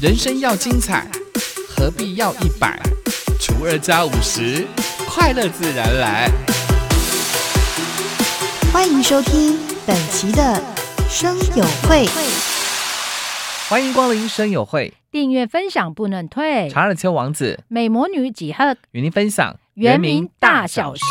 [0.00, 1.06] 人生要精彩，
[1.68, 2.80] 何必要一百
[3.38, 4.66] 除二加五十？
[5.06, 6.30] 快乐自然来。
[8.72, 10.58] 欢迎收听本期的
[11.06, 12.06] 生友会，
[13.68, 16.70] 欢迎光临生友会，订阅分享不能退。
[16.70, 21.02] 查尔丘王子美魔女几何与您分享原名大小事。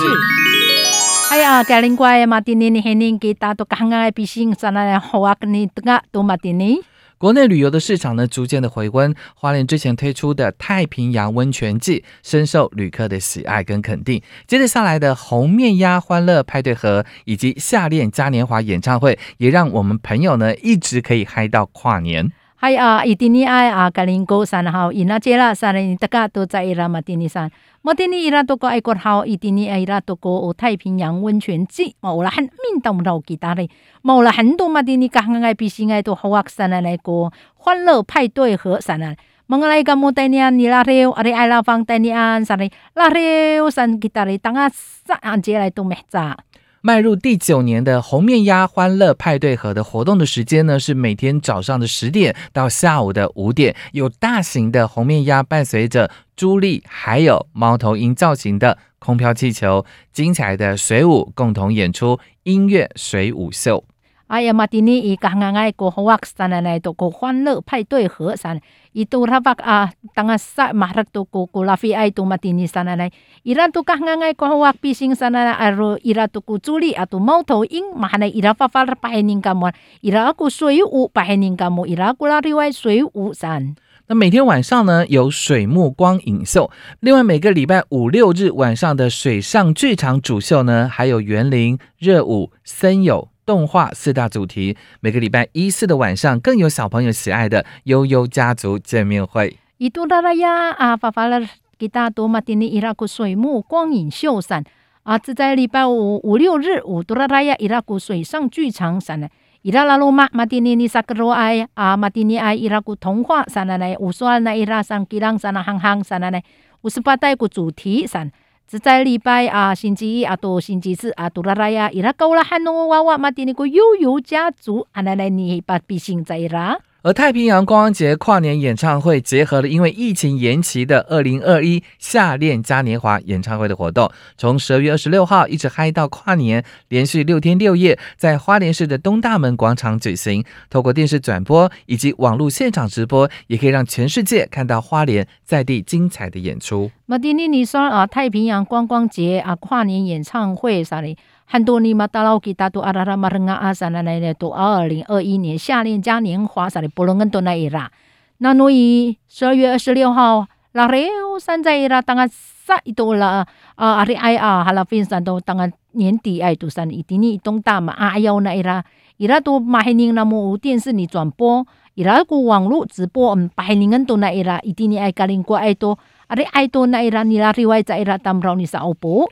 [1.29, 6.81] 哎呀，格林乖马丁尼，你给大都刚刚比心上来好啊，跟你等下多马丁尼。
[7.19, 9.13] 国内旅游的市场呢，逐渐的回温。
[9.35, 14.21] 花莲之前推出的太平洋温泉季，深受旅客的喜爱跟肯定。
[14.47, 22.31] 接着下来的红面鸭欢乐派对盒以及夏恋嘉年华演唱会，也让我们朋友呢一直可以嗨到跨年。
[22.61, 27.49] 嗨啊，伊丁尼爱啊，格林高山好，伊那接啦山呢，大家都在伊拉马丁尼山。
[27.81, 33.69] 马丁尼伊拉多个爱国好，伊丁尼伊拉多个有太平洋温泉季，冇啦很面到唔到其他嘞，
[34.03, 39.15] 冇啦很多马丁尼刚刚爱比心爱都好啊山来个欢乐派对和山啊。
[39.47, 44.27] mga lay ka mo tayo niyan nilarew, ari ay lafang tayo niyan, sari larew san kita
[44.27, 46.37] rin, tanga sa anje lay tumehza.
[46.81, 63.83] 迈入第九年的红面鸭欢乐派对盒的活动的时间呢，是每天早上的十点到下午的五点，有大型的红面鸭伴随着朱莉还有猫头鹰造型的空飘气球，精彩的水舞共同演出音乐水舞秀。
[64.29, 83.75] 哎呀，马蒂尼伊刚刚爱过华克山来都过欢乐派对河山，伊都他把啊，当啊萨马拉都过过拉菲爱都马蒂尼山来，伊拉都刚刚爱过华比星山来，啊罗伊拉都过朱莉啊都猫头鹰，马哈伊拉发发了白宁干么，伊拉过水舞白宁干么，伊拉过拉另外水舞山。
[84.05, 86.69] 那每天晚上呢有水幕光影秀，
[86.99, 93.29] 另外每个礼拜五六日晚上的水上剧场主秀呢，还有园林热舞森友。
[93.49, 99.57] 动画四大主题，每个礼拜一四的晚上更有小朋友喜爱的悠悠家族见面会。
[99.79, 101.41] 伊杜拉拉呀啊，发发了
[101.75, 104.63] 给大多马丁尼伊拉古水幕光影秀伞
[105.01, 109.27] 啊，只在礼拜五五六日五杜拉拉呀伊拉古水上剧场伞呢，
[109.63, 116.43] 伊拉拉罗马马丁尼尼萨格罗埃啊马丁尼埃伊拉古童话伞呢来，五十二那伊拉上吉朗伞呢行行伞呢来，
[116.81, 118.31] 五十八代古主题伞。
[118.69, 126.77] 只在礼拜啊，星期一啊，多星期四啊，杜拉拉呀，伊拉够了喊侬娃娃嘛，点那个悠悠家族，啊来来你把比心在伊拉。
[127.09, 140.45] 而太平洋光节跨年演唱会结合了因为疫情延期的二零二一夏恋嘉年华演唱会的活动，从十二月二十六号一直嗨到跨年，连续六天六夜在花莲市的东大门广场举行。
[140.69, 146.91] 透过电视转播以及网络现场直播，也可以让全世界看到花莲在地精彩的演出。
[147.07, 151.17] 马丁尼你说啊，太平洋观光节啊，跨年演唱会啥的。
[151.51, 157.89] 很多尼玛达老吉达都阿拉拉马人啊阿萨那那那都二零二一年夏恋嘉年华啥的波隆根都那伊拉，
[158.37, 168.85] 那诺伊十二月二十六号拉雷欧山在伊拉当个啥一多了啊阿里埃啊哈拉芬山都当个年底爱都山一定尼东大嘛啊哟那伊拉
[169.17, 171.65] 伊拉都马黑宁那么电视里转播
[171.95, 179.27] 伊拉个网络直播嗯白宁根都那伊拉一定尼爱格林过爱多阿里爱多那伊拉尼拉另外在伊拉当不着你啥欧波。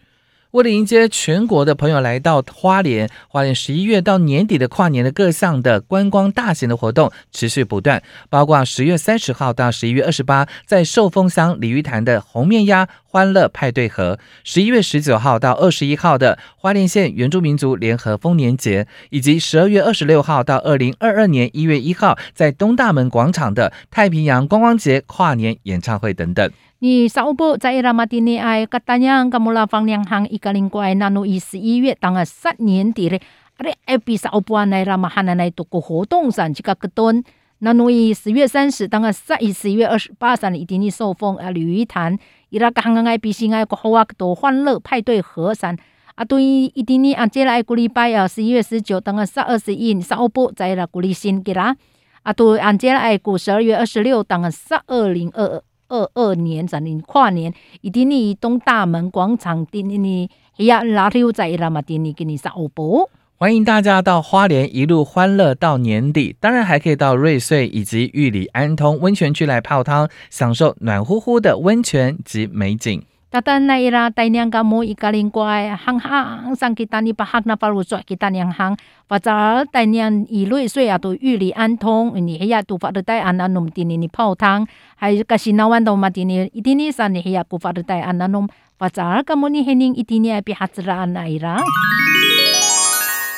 [0.52, 26.50] 为了迎接全国的朋友来到花莲，花莲十一月到年底的跨年的各项的观光大型的活动持续不断，包括十月三十号到十一月二十八在寿丰乡鲤鱼潭的红面鸭欢乐派对盒，十一月十九号到二十一号的花莲县原住民族联合丰年节，以及十二月二十六号到二零二二年一月一号在东大门广场的太平洋观光节跨年演唱会等等。
[26.80, 33.20] 你少不在拉马蒂尼埃，katanya kamu lavang yang hang ikaling ko ay nano i 十一月当个三年底嘞，
[33.58, 37.24] 阿咧爱比少不安来拉马哈那来多个活动上去个个顿，
[37.66, 42.16] 那诺以十月三十当个三一十一月二十八上一定的受封啊鲤鱼潭，
[42.50, 45.76] 伊拉刚刚爱比心爱个好啊多欢乐派对河山
[46.14, 51.76] 啊对一定的啊接来古礼拜啊十一月十九当个三二十一少不在拉古里新给啦
[52.22, 55.64] 啊对按接来古十二月二十六当个三二零二二。
[55.90, 63.10] 二二年咱们跨年，一定你东大门广场，定你呀拉头在啦嘛，定你给你上欧博。
[63.40, 73.04] 欢迎大家到花莲一路欢乐到年底，当然还可以到瑞穗以及玉里安通温泉区来泡汤，享受暖乎乎的温泉及美景。
[73.30, 78.78] 大丹那伊拉带娘个母一个灵怪，行行上 kita ni bahak na paru so kita niang hang
[79.10, 84.66] pasal 带娘以瑞穗啊都玉里安通，你黑呀都发的带安那弄点你泡汤，
[84.96, 88.48] 还有个是那湾都嘛点你一点你上你黑呀古发的带安那弄
[88.80, 91.62] ，pasal kamu ni hening 一点你比哈子啦那伊拉。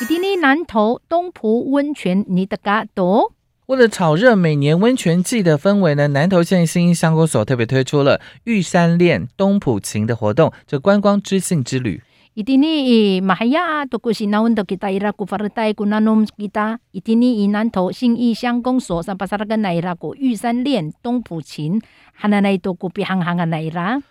[0.00, 3.32] 一点你南头东浦温泉你的嘎多。
[3.70, 12.02] 为了炒热每年温泉季的氛围呢，南投县新义乡公所特别推出了玉山恋东埔情的活动，这观光知性之旅。
[12.34, 16.82] Itini i mahaya to ku sinaun to kita ira ku fartai ku nanom kita.
[16.90, 21.78] Itini i nanto sing i siang gong so sa pasaragan na ira ku 玉山恋东埔琴
[22.18, 24.02] hananay to ku pihanghangan na ira.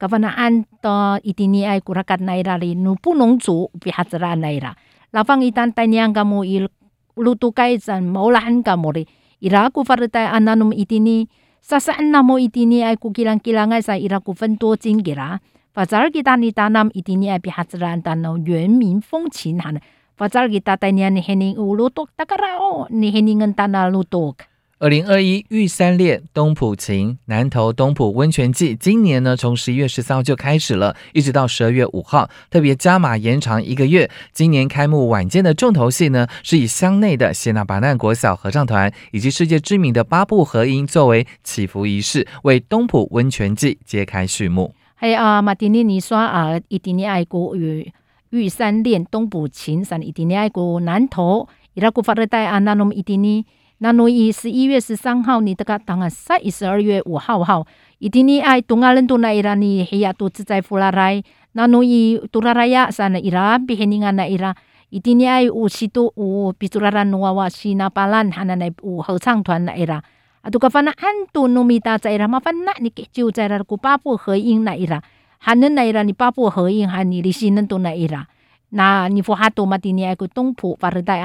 [0.00, 0.40] Itini i
[0.80, 1.24] tongpu sananay hakulala na ira.
[1.30, 1.60] Nayo ku pi itini ani teka sa ira kira.
[1.60, 1.60] Ira ikilima na ira ku fartai ananom ira kuluto ke pihiningan na ira.
[1.60, 4.72] Kavanaan to itini ay kurakat na ira ri nupunong zu pihatsara na ira.
[5.12, 6.64] Lafang itan tanyang kamu il
[7.16, 9.04] luto kay san maulahan kamu ri.
[9.44, 11.28] Ira ku fartai ananom itini.
[11.60, 15.40] Sasaan na mo itini ay kukilang-kilangay sa ira ku fento kira.
[15.72, 19.78] 发扎尔给大你大 nam 一定要比哈自然大那原民风情哈呢。
[20.16, 24.34] 发扎尔给大带年你还能乌鲁多大个啦哦，你还能跟大那鲁多。
[24.82, 34.10] 二零二一玉山恋东埔情南投东埔温泉季，今年呢从十一月十三号就开始了，一直到十二月五号，特别加码延长一个月。
[34.32, 44.74] 今年开幕晚间的重头戏呢，是以乡内的谢纳巴难国小合唱团以及世界知名的八部合音作为祈福仪式，为东埔温泉季揭开序幕。
[44.98, 47.92] 系啊，马丁尼尼说啊，一定要爱过玉
[48.30, 53.44] 玉山恋东埔琴山，一定要爱国南投，伊拉古法的带啊，那侬一定呢，
[53.82, 57.66] 那努伊十一月十三号，你得个当然塞伊十二月五号号，
[57.98, 61.22] 一定尼爱东亚人多奈伊拉尼黑亚多自在弗拉来，
[61.52, 64.54] 那努伊杜拉拉亚山奈伊拉比黑尼安奈伊拉，
[64.90, 70.02] 一定尼爱五七多五比杜拉拉努娃娃西那巴兰哈那奈五合唱团奈伊拉，
[70.42, 75.02] 啊杜个凡那安多努米达在伊拉麻烦那你给就在那古巴布合音奈伊拉，
[75.38, 78.26] 哈那奈伊拉你巴布合音哈尼的西能多奈伊拉。
[78.70, 81.20] na ni fu hatu mati ni aku tungpu farudai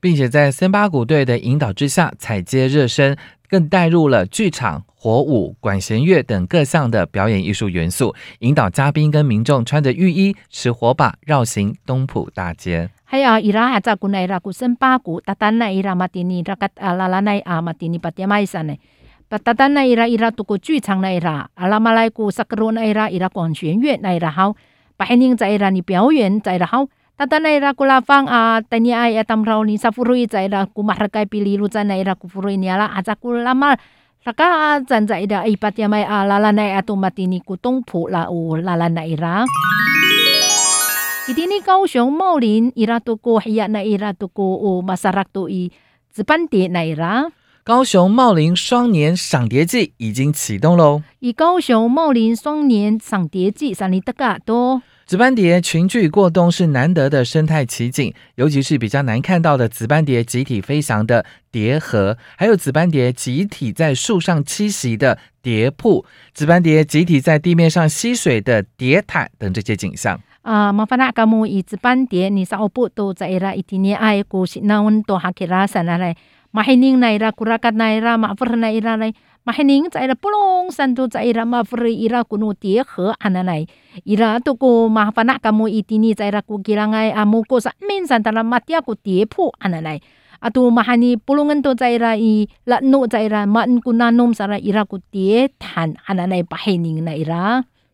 [0.00, 3.16] 并且在森巴鼓队的引导之下，采接热身，
[3.48, 12.88] 更带入了剧场、火舞、管弦乐等各项的表演艺术元素，引导嘉宾跟民众穿着浴衣、持火把绕行东浦大街。
[13.04, 18.78] 还有伊拉还在鼓内拉鼓森巴鼓，达达内伊拉马蒂尼拉卡阿拉拉内阿马蒂尼巴蒂马伊山内。
[19.28, 21.52] Patatan na ira ira tu ku 剧场 na ira.
[21.52, 24.56] Alamalai ku sakro na ira ira 管弦乐那 ira hao.
[24.96, 26.88] Pahening za ira ni 表演在 ira hao.
[27.12, 30.64] Tata na ira ku lafang a tani ay atam raw ni sa furui za ira
[30.72, 33.76] ku mahrakay pililu za na ira ku furui ni ala aja ku lamal
[34.24, 38.32] Saka zan za ira ay patiamai a lala na atu mati ni ku tongpu la
[38.32, 39.44] u lala na ira.
[41.28, 45.68] Itini 高雄茂林 ira tu ko hiya na ira tu ko o masarak tu i
[46.16, 47.28] 值班碟那 ira。
[47.68, 51.02] 高雄茂林双年赏蝶季已经启动喽！
[51.18, 54.80] 以高雄茂林双年赏蝶季上里的嘎多。
[55.04, 70.18] 紫斑蝶群聚过冬是难得的生态奇景，尤其是比较难看到的紫斑蝶集体飞翔的蝶河，还有紫斑蝶集体在树上栖息的蝶铺，紫斑蝶集体在地面上吸水的蝶毯等这些景象。
[76.56, 79.04] มาให้นิ่งในรากุรักันในรามาฟรในราใน
[79.46, 83.52] มาให้นิ่งใจระปลงสันตุใจระมาฟรีอิระกุนูเตียเขออันนั้น
[84.08, 89.90] อิระตุกูมาปนักกมูอิตินีใจระกุกิลังไงอามูกุสันมินสันตระมาเตียกุเตียผู้อันนั้น
[90.44, 92.32] อาตูมาฮันีปุลงเงินตัวใจระอี
[92.70, 95.34] ละโนใจระมันกุนานมสระอิระกุเตีย
[95.64, 97.44] ทันอันไหนไปให้นิ่งในรา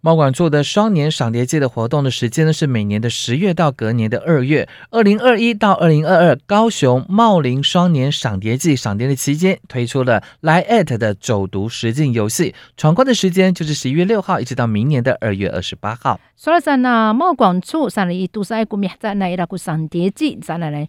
[0.04, 16.20] 猫管处的双年赏蝶季的活动的时间呢是每年的十月到隔年的二月，二零二一到二零二二高雄茂林双年赏蝶季赏蝶的期间推出了 Lie at 的走读实境游戏，闯关的时间就是十一月六号一直到明年的二月二十八号。
[16.36, 20.86] 所以说呢，茂广处上来都是爱过米在那一大股赏蝶季上来嘞。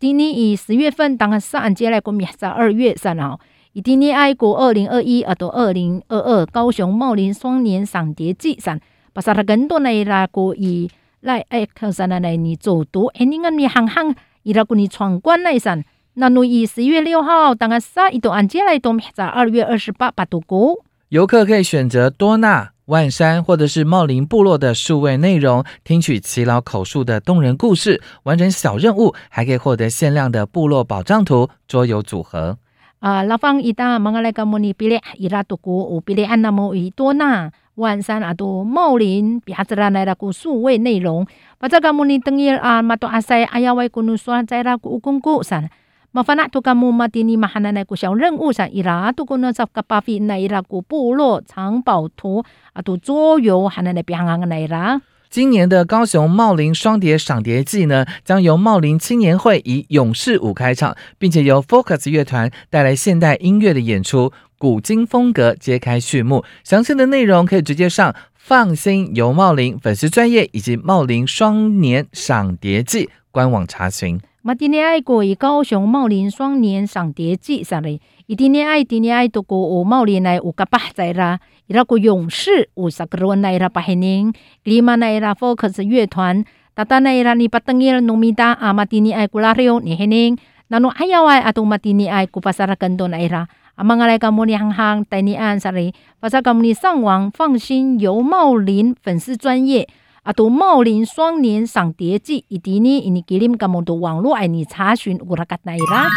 [0.00, 3.38] 今年以十月份当然上节来过米在二月上哦。
[3.74, 8.78] 以今年爱过二零二一啊到二零二二高雄茂林双年赏蝶季上，
[9.12, 10.88] 把啥更多那伊拉过以
[11.20, 14.14] 来爱看上来来你走读，哎你看你行行
[14.44, 15.82] 伊拉过你闯关那上。
[16.14, 20.84] 那侬以十一月六号当然上一度按节来到米在二月二十八八度过。
[21.08, 32.58] 游客可以选择多纳、万山或者是茂林部落的数位内容，听取耆老口述的动人故事，完成小任务，还可以获得限量的部落宝藏图桌游组合。
[33.04, 38.64] Ah, lafang ita mga kamu ni pilih ira tuku u pilihan namo ito na 万山 atau
[38.64, 41.28] maulin pihatra na ira ku suwe 内容
[41.60, 45.68] Pada kamu ni tengil ah mato asay ayaway kunu suan sa ira ku ukungku san
[46.16, 52.42] 麻烦那都干木马蒂尼马哈那那个小任务上伊拉都个呢在个巴菲那伊拉个部落藏宝图
[52.72, 55.02] 啊都左右哈那那边行那伊拉。
[55.34, 66.44] 今年的高雄茂林双蝶赏蝶季呢，将由茂林青年会以勇士舞开场，并且由 Focus 乐团带来现代音乐的演出，古今风格揭开序幕。
[66.62, 74.20] 详细的内容可以直接上放心游茂林粉丝专业以及茂林双年赏蝶季官网查询。
[74.46, 84.34] 马蒂尼爱过以高雄茂林双年赏蝶季上嘞，一定呢爱，定呢爱都过有茂林来有个八在啦，伊拉个勇士有十个人来啦八黑人，
[84.64, 90.36] 里嘛来啦 Focus 乐团，达达来啦你把等伊农米达阿马蒂尼爱古拉里奥你黑人，
[90.68, 93.48] 那侬还要爱阿都马蒂尼爱古巴萨拉更多来啦。
[93.76, 95.94] 阿玛阿来个莫尼行行带你按啥嘞？
[96.20, 99.88] 巴萨个莫尼上网放心游茂林粉丝专业。
[100.24, 106.08] 啊，都茂林双年赏蝶季，伊迪呢，以吉林噶么多网络爱你查询乌拉嘎奈啦。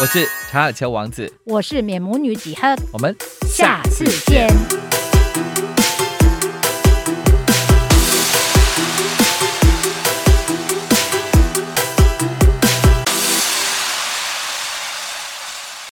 [0.00, 3.14] 我是查尔乔王子，我是免母女几何，我们
[3.46, 4.48] 下次见。